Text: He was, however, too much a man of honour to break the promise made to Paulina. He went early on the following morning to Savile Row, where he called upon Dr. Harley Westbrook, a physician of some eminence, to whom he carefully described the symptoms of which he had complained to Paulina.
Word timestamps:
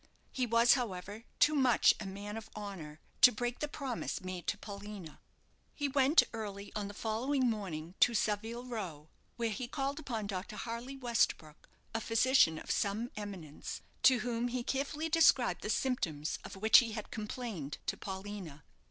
He 0.31 0.47
was, 0.47 0.73
however, 0.73 1.25
too 1.39 1.53
much 1.53 1.93
a 1.99 2.07
man 2.07 2.35
of 2.35 2.49
honour 2.55 2.99
to 3.21 3.31
break 3.31 3.59
the 3.59 3.67
promise 3.67 4.19
made 4.19 4.47
to 4.47 4.57
Paulina. 4.57 5.19
He 5.75 5.87
went 5.87 6.23
early 6.33 6.71
on 6.75 6.87
the 6.87 6.95
following 6.95 7.47
morning 7.47 7.93
to 7.99 8.15
Savile 8.15 8.65
Row, 8.65 9.09
where 9.35 9.51
he 9.51 9.67
called 9.67 9.99
upon 9.99 10.25
Dr. 10.25 10.55
Harley 10.55 10.97
Westbrook, 10.97 11.69
a 11.93 12.01
physician 12.01 12.57
of 12.57 12.71
some 12.71 13.11
eminence, 13.15 13.81
to 14.01 14.21
whom 14.21 14.47
he 14.47 14.63
carefully 14.63 15.07
described 15.07 15.61
the 15.61 15.69
symptoms 15.69 16.39
of 16.43 16.55
which 16.55 16.79
he 16.79 16.93
had 16.93 17.11
complained 17.11 17.77
to 17.85 17.95
Paulina. 17.95 18.63